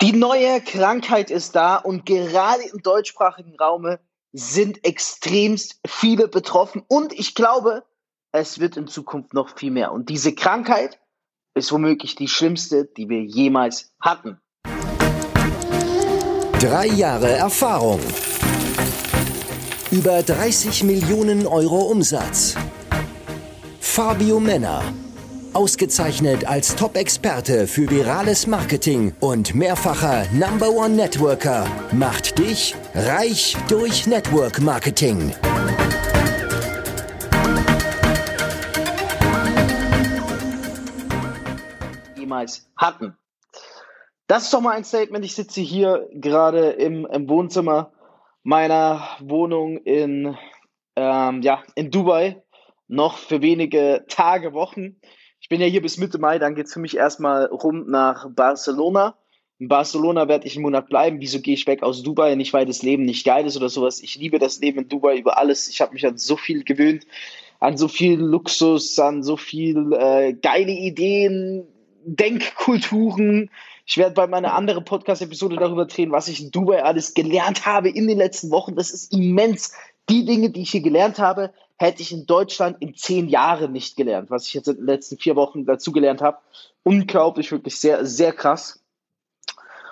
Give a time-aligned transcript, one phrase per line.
[0.00, 3.96] Die neue Krankheit ist da und gerade im deutschsprachigen Raum
[4.32, 7.82] sind extremst viele betroffen und ich glaube,
[8.30, 9.90] es wird in Zukunft noch viel mehr.
[9.90, 11.00] Und diese Krankheit
[11.54, 14.38] ist womöglich die schlimmste, die wir jemals hatten.
[16.60, 18.00] Drei Jahre Erfahrung.
[19.90, 22.54] Über 30 Millionen Euro Umsatz.
[23.80, 24.80] Fabio Männer.
[25.54, 34.06] Ausgezeichnet als Top-Experte für virales Marketing und mehrfacher Number One Networker macht dich reich durch
[34.06, 35.32] Network Marketing.
[42.16, 43.16] Jemals hatten.
[44.26, 45.24] Das ist doch mal ein Statement.
[45.24, 47.92] Ich sitze hier gerade im, im Wohnzimmer
[48.42, 50.36] meiner Wohnung in,
[50.96, 52.42] ähm, ja, in Dubai.
[52.86, 55.00] Noch für wenige Tage, Wochen.
[55.40, 58.28] Ich bin ja hier bis Mitte Mai, dann geht es für mich erstmal rum nach
[58.30, 59.16] Barcelona.
[59.58, 61.20] In Barcelona werde ich einen Monat bleiben.
[61.20, 62.34] Wieso gehe ich weg aus Dubai?
[62.36, 64.00] Nicht, weil das Leben nicht geil ist oder sowas.
[64.00, 65.68] Ich liebe das Leben in Dubai über alles.
[65.68, 67.06] Ich habe mich an so viel gewöhnt,
[67.58, 71.66] an so viel Luxus, an so viel äh, geile Ideen,
[72.04, 73.50] Denkkulturen.
[73.84, 77.88] Ich werde bei meiner anderen Podcast-Episode darüber drehen, was ich in Dubai alles gelernt habe
[77.88, 78.76] in den letzten Wochen.
[78.76, 79.72] Das ist immens.
[80.10, 83.96] Die Dinge, die ich hier gelernt habe, hätte ich in Deutschland in zehn Jahren nicht
[83.96, 86.38] gelernt, was ich jetzt in den letzten vier Wochen dazu gelernt habe.
[86.82, 88.82] Unglaublich, wirklich sehr, sehr krass.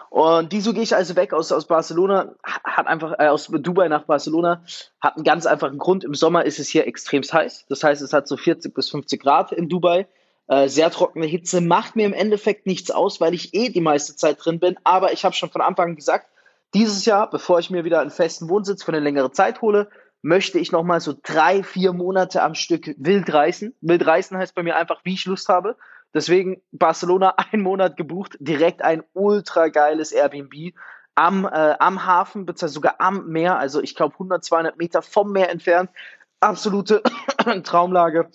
[0.08, 2.34] Und wieso gehe ich also weg aus, aus Barcelona?
[2.42, 4.62] Hat einfach, äh, aus Dubai nach Barcelona,
[5.00, 6.04] hat einen ganz einfachen Grund.
[6.04, 7.66] Im Sommer ist es hier extremst heiß.
[7.68, 10.08] Das heißt, es hat so 40 bis 50 Grad in Dubai.
[10.48, 14.16] Äh, sehr trockene Hitze macht mir im Endeffekt nichts aus, weil ich eh die meiste
[14.16, 14.76] Zeit drin bin.
[14.84, 16.28] Aber ich habe schon von Anfang an gesagt,
[16.72, 19.88] dieses Jahr, bevor ich mir wieder einen festen Wohnsitz für eine längere Zeit hole,
[20.22, 23.74] möchte ich nochmal so drei, vier Monate am Stück wild reisen.
[23.80, 25.76] Wild reisen heißt bei mir einfach, wie ich Lust habe.
[26.14, 30.74] Deswegen Barcelona einen Monat gebucht, direkt ein ultra geiles Airbnb
[31.14, 35.32] am, äh, am Hafen, beziehungsweise sogar am Meer, also ich glaube 100, 200 Meter vom
[35.32, 35.90] Meer entfernt.
[36.40, 37.02] Absolute
[37.64, 38.30] Traumlage.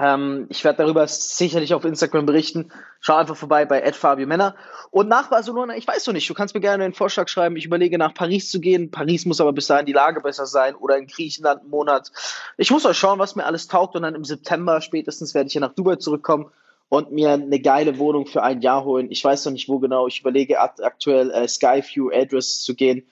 [0.00, 2.72] Ähm, ich werde darüber sicherlich auf Instagram berichten.
[3.00, 4.56] Schau einfach vorbei bei Fabio Männer.
[4.90, 7.56] Und nach Barcelona, ich weiß noch nicht, du kannst mir gerne einen Vorschlag schreiben.
[7.56, 8.90] Ich überlege nach Paris zu gehen.
[8.90, 12.10] Paris muss aber bis dahin die Lage besser sein oder in Griechenland einen Monat.
[12.56, 15.52] Ich muss euch schauen, was mir alles taugt und dann im September spätestens werde ich
[15.52, 16.50] hier nach Dubai zurückkommen
[16.88, 19.10] und mir eine geile Wohnung für ein Jahr holen.
[19.10, 20.08] Ich weiß noch nicht, wo genau.
[20.08, 23.06] Ich überlege aktuell äh, Skyview Address zu gehen.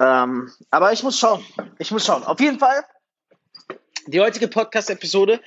[0.00, 1.44] Ähm, aber ich muss schauen.
[1.78, 2.24] Ich muss schauen.
[2.24, 2.84] Auf jeden Fall,
[4.06, 5.40] die heutige Podcast-Episode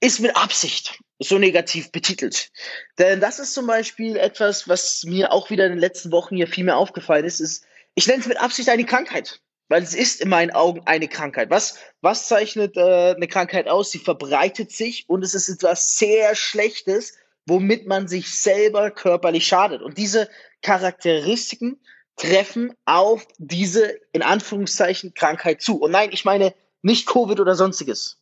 [0.00, 2.50] ist mit Absicht so negativ betitelt.
[2.98, 6.46] Denn das ist zum Beispiel etwas, was mir auch wieder in den letzten Wochen hier
[6.46, 7.64] viel mehr aufgefallen ist, ist,
[7.94, 9.40] ich nenne es mit Absicht eine Krankheit.
[9.70, 11.50] Weil es ist in meinen Augen eine Krankheit.
[11.50, 13.90] Was, was zeichnet äh, eine Krankheit aus?
[13.90, 19.82] Sie verbreitet sich und es ist etwas sehr Schlechtes, womit man sich selber körperlich schadet.
[19.82, 20.30] Und diese
[20.62, 21.80] Charakteristiken
[22.16, 25.82] treffen auf diese, in Anführungszeichen, Krankheit zu.
[25.82, 28.18] Und nein, ich meine nicht Covid oder sonstiges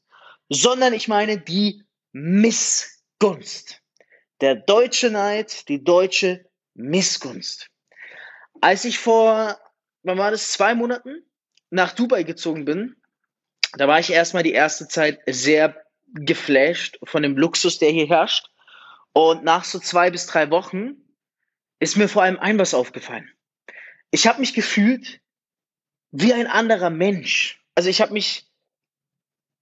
[0.49, 3.83] sondern ich meine die Missgunst.
[4.41, 7.69] Der deutsche Neid, die deutsche Missgunst.
[8.61, 9.59] Als ich vor,
[10.03, 11.25] wann war das, zwei Monaten
[11.71, 12.97] nach Dubai gezogen bin,
[13.73, 15.85] da war ich erstmal die erste Zeit sehr
[16.15, 18.49] geflasht von dem Luxus, der hier herrscht.
[19.13, 20.97] Und nach so zwei bis drei Wochen
[21.79, 23.31] ist mir vor allem ein was aufgefallen.
[24.11, 25.21] Ich habe mich gefühlt
[26.11, 27.63] wie ein anderer Mensch.
[27.75, 28.47] Also ich habe mich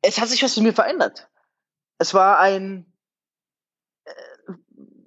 [0.04, 1.28] es hat sich was in mir verändert.
[1.98, 2.86] Es war ein,
[4.04, 4.12] äh,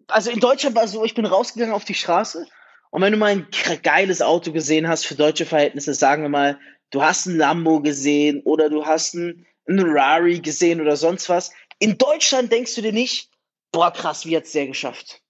[0.08, 2.48] also in Deutschland war es so, ich bin rausgegangen auf die Straße
[2.90, 3.48] und wenn du mal ein
[3.84, 6.60] geiles Auto gesehen hast für deutsche Verhältnisse, sagen wir mal,
[6.92, 11.52] du hast ein Lambo gesehen oder du hast ein, Rari gesehen oder sonst was.
[11.80, 13.30] In Deutschland denkst du dir nicht,
[13.74, 15.22] boah krass, wie hat's der geschafft?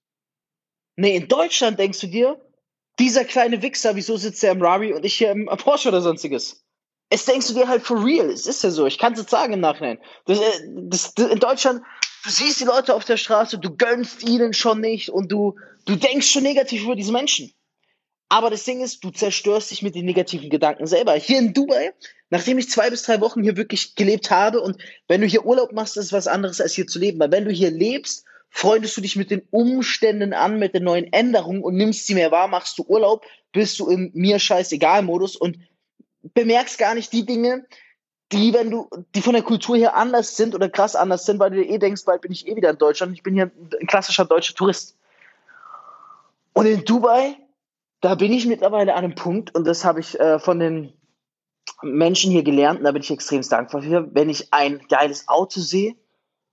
[0.94, 2.40] Nee, in Deutschland denkst du dir,
[3.00, 6.64] dieser kleine Wichser, wieso sitzt der im Rari und ich hier im Porsche oder sonstiges?
[7.10, 8.30] Es denkst du dir halt for real.
[8.30, 8.86] Es ist ja so.
[8.86, 9.98] Ich kann es jetzt sagen im Nachhinein.
[10.26, 10.42] Das, äh,
[10.82, 11.82] das, das, in Deutschland,
[12.24, 15.96] du siehst die Leute auf der Straße, du gönnst ihnen schon nicht und du, du
[15.96, 17.52] denkst schon negativ über diese Menschen.
[18.28, 21.14] Aber das Ding ist, du zerstörst dich mit den negativen Gedanken selber.
[21.14, 21.94] Hier in Dubai,
[22.28, 24.76] nachdem ich zwei bis drei Wochen hier wirklich gelebt habe und
[25.06, 27.18] wenn du hier Urlaub machst, ist was anderes als hier zu leben.
[27.18, 31.10] Weil wenn du hier lebst, freundest du dich mit den Umständen an, mit den neuen
[31.10, 35.34] Änderungen und nimmst sie mehr wahr, machst du Urlaub, bist du im mir scheißegal Modus
[35.34, 35.58] und
[36.22, 37.66] bemerkst gar nicht die Dinge,
[38.32, 41.50] die, wenn du, die von der Kultur her anders sind oder krass anders sind, weil
[41.50, 43.14] du dir eh denkst, bald bin ich eh wieder in Deutschland.
[43.14, 43.50] Ich bin hier
[43.80, 44.98] ein klassischer deutscher Tourist.
[46.52, 47.36] Und in Dubai,
[48.00, 50.92] da bin ich mittlerweile an einem Punkt, und das habe ich äh, von den
[51.82, 55.60] Menschen hier gelernt, und da bin ich extrem dankbar für, wenn ich ein geiles Auto
[55.60, 55.96] sehe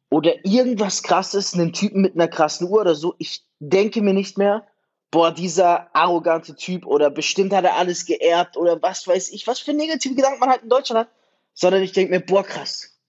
[0.10, 4.38] oder irgendwas krasses, einen Typen mit einer krassen Uhr oder so, ich denke mir nicht
[4.38, 4.66] mehr,
[5.12, 9.60] boah, dieser arrogante Typ oder bestimmt hat er alles geerbt oder was weiß ich, was
[9.60, 11.16] für negative Gedanken man halt in Deutschland hat,
[11.54, 13.00] sondern ich denke mir, boah, krass.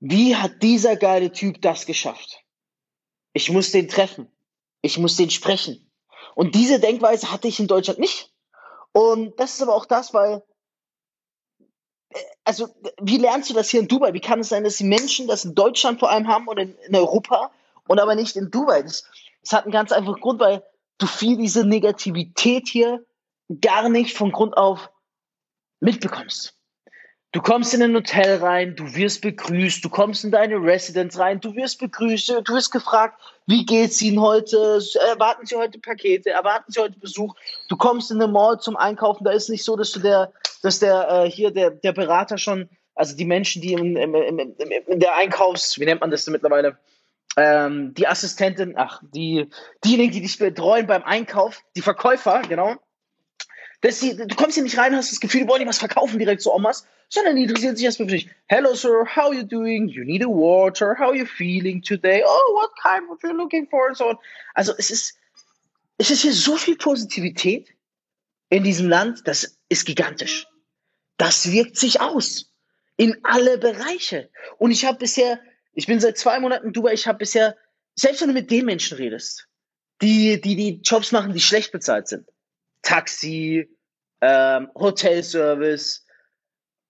[0.00, 2.42] Wie hat dieser geile Typ das geschafft?
[3.32, 4.30] Ich muss den treffen.
[4.82, 5.90] Ich muss den sprechen.
[6.34, 8.32] Und diese Denkweise hatte ich in Deutschland nicht.
[8.92, 10.42] Und das ist aber auch das, weil,
[12.10, 12.68] äh, also,
[13.00, 14.12] wie lernst du das hier in Dubai?
[14.12, 16.76] Wie kann es sein, dass die Menschen das in Deutschland vor allem haben und in,
[16.86, 17.50] in Europa
[17.88, 18.82] und aber nicht in Dubai?
[18.82, 19.04] Das,
[19.42, 20.62] das hat einen ganz einfachen Grund, weil
[20.98, 23.04] du viel diese Negativität hier
[23.60, 24.90] gar nicht von Grund auf
[25.80, 26.54] mitbekommst.
[27.32, 31.40] Du kommst in ein Hotel rein, du wirst begrüßt, du kommst in deine Residence rein,
[31.40, 34.80] du wirst begrüßt, du wirst gefragt, wie geht's Ihnen heute?
[35.10, 36.30] Erwarten Sie heute Pakete?
[36.30, 37.34] Erwarten Sie heute Besuch?
[37.68, 40.32] Du kommst in eine Mall zum Einkaufen, da ist nicht so, dass du der,
[40.62, 44.54] dass der äh, hier der, der Berater schon, also die Menschen, die im, im, im,
[44.86, 46.78] in der Einkaufs, wie nennt man das denn mittlerweile?
[47.36, 49.48] Ähm, die Assistentin, ach, die,
[49.84, 52.76] diejenigen, die dich betreuen beim Einkauf, die Verkäufer, genau,
[53.84, 56.18] dass sie, du kommst hier nicht rein, hast das Gefühl, die wollen dir was verkaufen
[56.18, 58.30] direkt so Omas, sondern die interessieren sich erstmal für dich.
[58.46, 59.88] Hello, sir, how are you doing?
[59.88, 60.96] You need a water?
[60.98, 62.22] How are you feeling today?
[62.24, 63.94] Oh, what kind of you looking for?
[63.94, 64.18] So.
[64.54, 65.18] Also es ist,
[65.98, 67.74] es ist hier so viel Positivität
[68.48, 70.46] in diesem Land, das ist gigantisch.
[71.18, 72.50] Das wirkt sich aus
[72.96, 74.30] in alle Bereiche.
[74.56, 75.40] Und ich habe bisher,
[75.74, 77.56] ich bin seit zwei Monaten in Dubai, ich habe bisher,
[77.94, 79.48] selbst wenn du mit den Menschen redest,
[80.02, 82.28] die, die die Jobs machen, die schlecht bezahlt sind,
[82.82, 83.68] Taxi,
[84.20, 86.04] ähm, Hotelservice,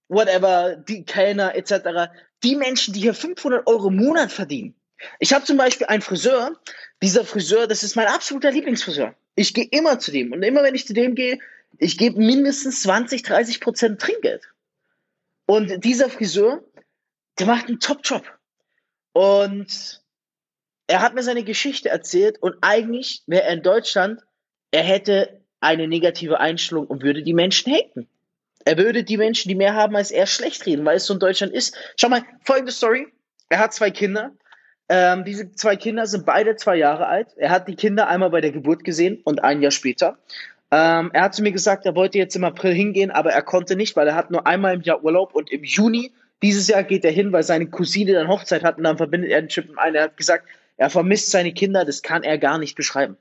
[0.09, 4.75] whatever, die Kellner etc., die Menschen, die hier 500 Euro im Monat verdienen.
[5.19, 6.59] Ich habe zum Beispiel einen Friseur,
[7.03, 9.15] dieser Friseur, das ist mein absoluter Lieblingsfriseur.
[9.35, 11.39] Ich gehe immer zu dem und immer wenn ich zu dem gehe,
[11.79, 14.49] ich gebe mindestens 20, 30 Prozent Trinkgeld.
[15.47, 16.65] Und dieser Friseur,
[17.39, 18.34] der macht einen Top-Job.
[19.15, 20.03] Und
[20.89, 24.21] er hat mir seine Geschichte erzählt und eigentlich wäre er in Deutschland,
[24.73, 28.09] er hätte eine negative Einstellung und würde die Menschen haten.
[28.65, 31.21] Er würde die Menschen, die mehr haben als er, schlecht reden, weil es so in
[31.21, 31.77] Deutschland ist.
[31.97, 33.07] Schau mal, folgende Story.
[33.49, 34.33] Er hat zwei Kinder.
[34.89, 37.29] Ähm, diese zwei Kinder sind beide zwei Jahre alt.
[37.37, 40.19] Er hat die Kinder einmal bei der Geburt gesehen und ein Jahr später.
[40.71, 43.77] Ähm, er hat zu mir gesagt, er wollte jetzt im April hingehen, aber er konnte
[43.77, 46.13] nicht, weil er hat nur einmal im Jahr Urlaub und im Juni
[46.43, 49.41] dieses Jahr geht er hin, weil seine Cousine dann Hochzeit hat und dann verbindet er
[49.41, 49.97] den Chip mit einem.
[49.97, 50.47] Er hat gesagt,
[50.77, 53.17] er vermisst seine Kinder, das kann er gar nicht beschreiben.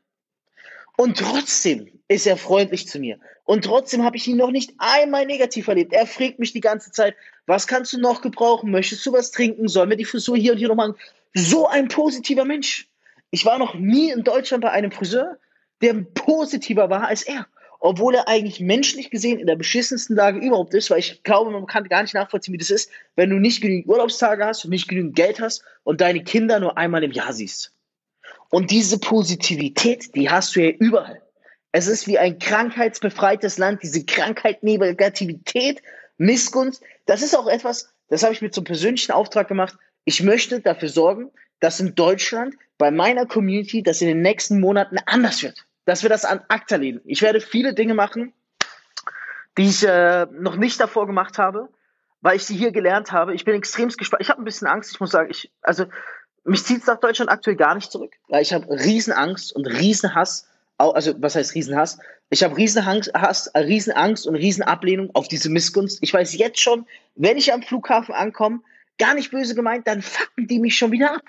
[0.97, 3.19] Und trotzdem ist er freundlich zu mir.
[3.45, 5.91] Und trotzdem habe ich ihn noch nicht einmal negativ erlebt.
[5.91, 7.15] Er fragt mich die ganze Zeit,
[7.45, 8.71] was kannst du noch gebrauchen?
[8.71, 9.67] Möchtest du was trinken?
[9.67, 10.95] Sollen wir die Frisur hier und hier noch machen?
[11.33, 12.87] So ein positiver Mensch.
[13.31, 15.37] Ich war noch nie in Deutschland bei einem Friseur,
[15.81, 17.47] der positiver war als er.
[17.85, 21.65] Obwohl er eigentlich menschlich gesehen in der beschissensten Lage überhaupt ist, weil ich glaube, man
[21.65, 24.87] kann gar nicht nachvollziehen, wie das ist, wenn du nicht genügend Urlaubstage hast und nicht
[24.87, 27.73] genügend Geld hast und deine Kinder nur einmal im Jahr siehst.
[28.49, 31.21] Und diese Positivität, die hast du ja überall.
[31.73, 35.81] Es ist wie ein krankheitsbefreites Land, diese Krankheit, Negativität,
[36.17, 36.81] Missgunst.
[37.05, 39.75] Das ist auch etwas, das habe ich mir zum persönlichen Auftrag gemacht.
[40.05, 44.99] Ich möchte dafür sorgen, dass in Deutschland bei meiner Community das in den nächsten Monaten
[45.05, 45.65] anders wird.
[45.85, 47.01] Dass wir das an ACTA lehnen.
[47.05, 48.33] Ich werde viele Dinge machen,
[49.57, 51.69] die ich äh, noch nicht davor gemacht habe,
[52.21, 53.33] weil ich sie hier gelernt habe.
[53.35, 54.21] Ich bin extremst gespannt.
[54.21, 54.91] Ich habe ein bisschen Angst.
[54.93, 55.85] Ich muss sagen, ich, also
[56.45, 60.49] mich zieht es nach Deutschland aktuell gar nicht zurück, weil ich habe Riesenangst und Riesenhass,
[60.77, 61.99] also was heißt Riesenhass?
[62.29, 65.99] Ich habe Riesenhass, Riesenangst und Riesenablehnung auf diese Missgunst.
[66.01, 68.61] Ich weiß jetzt schon, wenn ich am Flughafen ankomme,
[68.97, 71.23] gar nicht böse gemeint, dann fucken die mich schon wieder ab.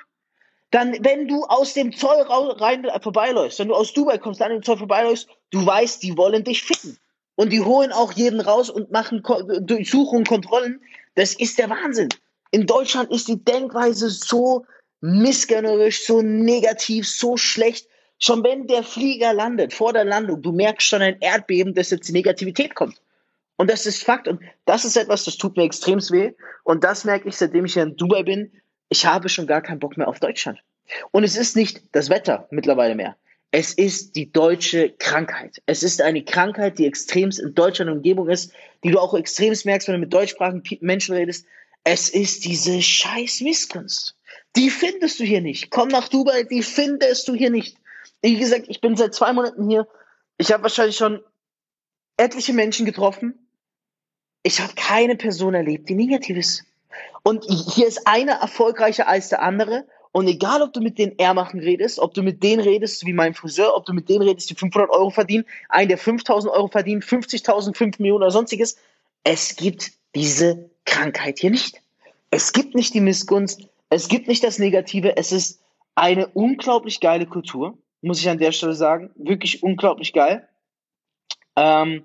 [0.74, 4.50] Dann, wenn du aus dem Zoll rein äh, vorbeiläufst, wenn du aus Dubai kommst, dann
[4.50, 6.98] im Zoll vorbeiläufst, du weißt, die wollen dich ficken.
[7.36, 9.22] Und die holen auch jeden raus und machen
[9.60, 10.80] Durchsuchungen, Kontrollen.
[11.14, 12.08] Das ist der Wahnsinn.
[12.50, 14.66] In Deutschland ist die Denkweise so
[15.00, 17.86] missgönnerisch, so negativ, so schlecht.
[18.18, 22.08] Schon wenn der Flieger landet, vor der Landung, du merkst schon ein Erdbeben, dass jetzt
[22.08, 23.00] die Negativität kommt.
[23.54, 24.26] Und das ist Fakt.
[24.26, 26.32] Und das ist etwas, das tut mir extrem weh.
[26.64, 28.50] Und das merke ich, seitdem ich hier in Dubai bin.
[28.94, 30.62] Ich habe schon gar keinen Bock mehr auf Deutschland.
[31.10, 33.16] Und es ist nicht das Wetter mittlerweile mehr.
[33.50, 35.60] Es ist die deutsche Krankheit.
[35.66, 38.52] Es ist eine Krankheit, die extremst in Deutschland Umgebung ist,
[38.84, 41.44] die du auch extremst merkst, wenn du mit deutschsprachigen Menschen redest.
[41.82, 44.14] Es ist diese scheiß Missgunst.
[44.54, 45.70] Die findest du hier nicht.
[45.70, 47.76] Komm nach Dubai, die findest du hier nicht.
[48.22, 49.88] Wie gesagt, ich bin seit zwei Monaten hier.
[50.38, 51.20] Ich habe wahrscheinlich schon
[52.16, 53.48] etliche Menschen getroffen.
[54.44, 56.64] Ich habe keine Person erlebt, die negativ ist.
[57.22, 59.86] Und hier ist einer erfolgreicher als der andere.
[60.12, 63.34] Und egal, ob du mit den Ehrmachen redest, ob du mit denen redest, wie mein
[63.34, 67.04] Friseur, ob du mit denen redest, die 500 Euro verdienen, einen, der 5000 Euro verdient,
[67.04, 68.76] 50.000, 5 Millionen oder sonstiges,
[69.24, 71.80] es gibt diese Krankheit hier nicht.
[72.30, 75.60] Es gibt nicht die Missgunst, es gibt nicht das Negative, es ist
[75.96, 79.10] eine unglaublich geile Kultur muss ich an der Stelle sagen.
[79.16, 80.46] Wirklich unglaublich geil.
[81.56, 82.04] Ähm,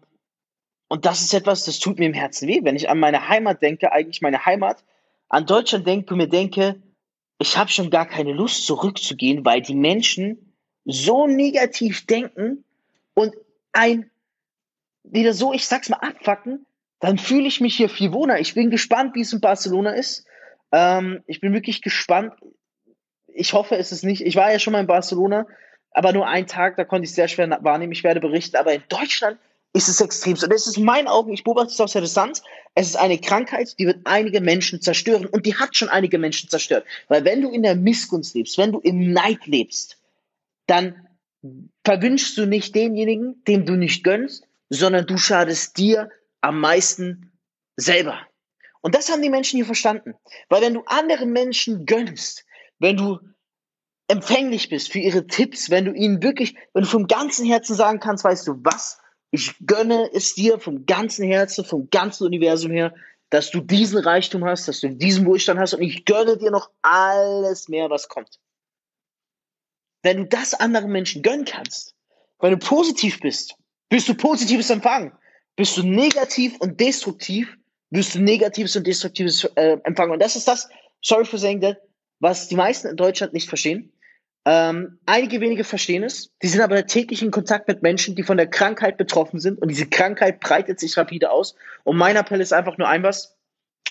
[0.90, 3.62] und das ist etwas, das tut mir im Herzen weh, wenn ich an meine Heimat
[3.62, 4.84] denke, eigentlich meine Heimat,
[5.30, 6.82] an Deutschland denke und mir denke,
[7.38, 10.56] ich habe schon gar keine Lust zurückzugehen, weil die Menschen
[10.86, 12.66] so negativ denken
[13.14, 13.36] und
[13.72, 14.10] ein
[15.04, 16.66] wieder so, ich sag's mal, abfacken,
[17.00, 18.40] dann fühle ich mich hier viel wohner.
[18.40, 20.26] Ich bin gespannt, wie es in Barcelona ist.
[20.72, 22.34] Ähm, ich bin wirklich gespannt.
[23.28, 24.26] Ich hoffe, es ist nicht.
[24.26, 25.48] Ich war ja schon mal in Barcelona,
[25.92, 27.94] aber nur einen Tag, da konnte ich sehr schwer wahrnehmen.
[27.94, 29.40] Ich werde berichten, aber in Deutschland
[29.74, 30.34] ist es extrem.
[30.34, 32.42] Und das ist in meinen Augen, ich beobachte es aus der Distanz,
[32.76, 36.50] es ist eine Krankheit, die wird einige Menschen zerstören und die hat schon einige Menschen
[36.50, 36.86] zerstört.
[37.08, 40.00] Weil wenn du in der Missgunst lebst, wenn du im Neid lebst,
[40.66, 41.08] dann
[41.86, 46.10] verwünschst du nicht denjenigen, dem du nicht gönnst, sondern du schadest dir
[46.42, 47.32] am meisten
[47.76, 48.20] selber.
[48.82, 50.14] Und das haben die Menschen hier verstanden.
[50.48, 52.46] Weil wenn du anderen Menschen gönnst,
[52.80, 53.20] wenn du
[54.08, 58.00] empfänglich bist für ihre Tipps, wenn du ihnen wirklich, wenn du vom ganzen Herzen sagen
[58.00, 58.99] kannst, weißt du was,
[59.32, 62.94] ich gönne es dir vom ganzen Herzen, vom ganzen Universum her,
[63.30, 66.72] dass du diesen Reichtum hast, dass du diesen Wohlstand hast und ich gönne dir noch
[66.82, 68.40] alles mehr, was kommt.
[70.02, 71.94] Wenn du das anderen Menschen gönnen kannst,
[72.40, 73.56] weil du positiv bist,
[73.90, 75.12] wirst du positives empfangen.
[75.56, 77.56] Bist du negativ und destruktiv,
[77.90, 80.14] wirst du negatives und destruktives äh, empfangen.
[80.14, 80.70] Und das ist das,
[81.02, 81.78] sorry for saying that,
[82.20, 83.92] was die meisten in Deutschland nicht verstehen.
[84.52, 86.32] Ähm, einige wenige verstehen es.
[86.42, 89.62] Die sind aber täglich in Kontakt mit Menschen, die von der Krankheit betroffen sind.
[89.62, 91.54] Und diese Krankheit breitet sich rapide aus.
[91.84, 93.38] Und mein Appell ist einfach nur ein was.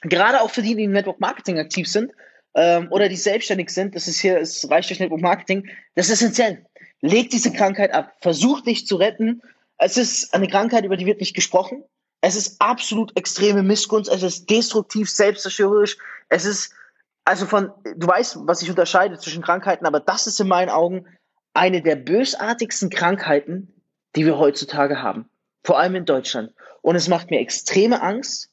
[0.02, 2.10] Gerade auch für die, die im Network Marketing aktiv sind
[2.54, 6.14] ähm, oder die selbstständig sind, das ist hier, es reicht durch Network Marketing, das ist
[6.14, 6.66] essentiell.
[7.02, 8.16] Leg diese Krankheit ab.
[8.20, 9.42] Versuch dich zu retten.
[9.76, 11.84] Es ist eine Krankheit, über die wird nicht gesprochen.
[12.20, 14.10] Es ist absolut extreme Missgunst.
[14.10, 15.98] Es ist destruktiv, selbstzerstörerisch.
[16.28, 16.72] Es ist
[17.28, 21.04] also von, du weißt, was ich unterscheide zwischen Krankheiten, aber das ist in meinen Augen
[21.52, 23.82] eine der bösartigsten Krankheiten,
[24.16, 25.28] die wir heutzutage haben.
[25.62, 26.54] Vor allem in Deutschland.
[26.80, 28.50] Und es macht mir extreme Angst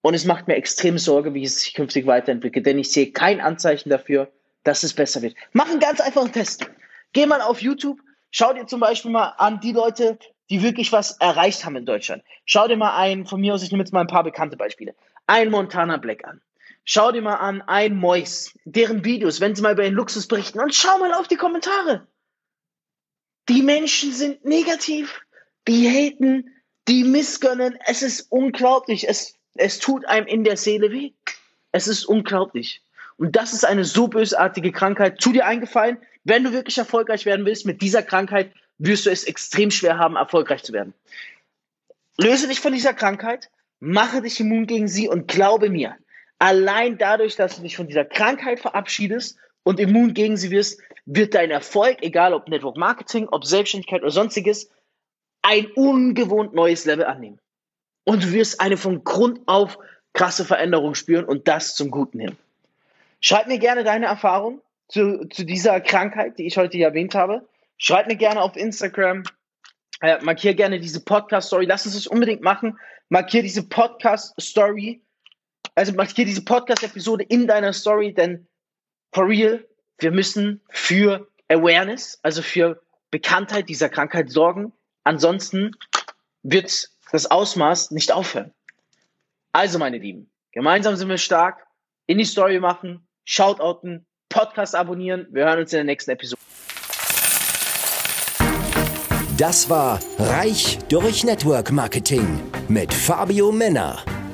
[0.00, 3.42] und es macht mir extreme Sorge, wie es sich künftig weiterentwickelt, denn ich sehe kein
[3.42, 4.32] Anzeichen dafür,
[4.64, 5.34] dass es besser wird.
[5.52, 6.64] Mach einen ganz einfachen Test.
[7.12, 8.00] Geh mal auf YouTube,
[8.30, 12.22] schau dir zum Beispiel mal an die Leute, die wirklich was erreicht haben in Deutschland.
[12.46, 14.94] Schau dir mal einen, von mir aus, ich nehme jetzt mal ein paar bekannte Beispiele.
[15.26, 16.40] Ein Montana Black an.
[16.90, 20.58] Schau dir mal an ein Mois, deren Videos, wenn sie mal über den Luxus berichten
[20.58, 22.06] und schau mal auf die Kommentare.
[23.50, 25.20] Die Menschen sind negativ,
[25.68, 26.48] die haten,
[26.88, 27.78] die missgönnen.
[27.84, 29.06] Es ist unglaublich.
[29.06, 31.12] Es, es tut einem in der Seele weh.
[31.72, 32.80] Es ist unglaublich.
[33.18, 35.20] Und das ist eine so bösartige Krankheit.
[35.20, 39.24] Zu dir eingefallen, wenn du wirklich erfolgreich werden willst mit dieser Krankheit, wirst du es
[39.24, 40.94] extrem schwer haben, erfolgreich zu werden.
[42.16, 45.94] Löse dich von dieser Krankheit, mache dich immun gegen sie und glaube mir,
[46.38, 51.34] Allein dadurch, dass du dich von dieser Krankheit verabschiedest und immun gegen sie wirst, wird
[51.34, 54.70] dein Erfolg, egal ob Network Marketing, ob Selbstständigkeit oder sonstiges,
[55.42, 57.38] ein ungewohnt neues Level annehmen.
[58.04, 59.78] Und du wirst eine von Grund auf
[60.12, 62.36] krasse Veränderung spüren und das zum Guten hin.
[63.20, 67.46] Schreib mir gerne deine Erfahrung zu, zu dieser Krankheit, die ich heute hier erwähnt habe.
[67.76, 69.24] Schreib mir gerne auf Instagram.
[70.00, 71.66] Äh, markier gerne diese Podcast-Story.
[71.66, 72.78] Lass uns das unbedingt machen.
[73.08, 75.02] Markier diese Podcast-Story
[75.78, 78.48] also markier diese Podcast-Episode in deiner Story, denn
[79.12, 79.64] for real,
[79.98, 82.82] wir müssen für Awareness, also für
[83.12, 84.72] Bekanntheit dieser Krankheit sorgen.
[85.04, 85.76] Ansonsten
[86.42, 88.52] wird das Ausmaß nicht aufhören.
[89.52, 91.64] Also, meine Lieben, gemeinsam sind wir stark.
[92.06, 95.28] In die Story machen, Shoutouten, Podcast abonnieren.
[95.30, 96.40] Wir hören uns in der nächsten Episode.
[99.36, 104.02] Das war Reich durch Network Marketing mit Fabio Männer.